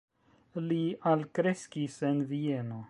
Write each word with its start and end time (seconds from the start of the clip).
Li 0.71 0.79
alkreskis 1.11 2.03
en 2.11 2.27
Vieno. 2.35 2.79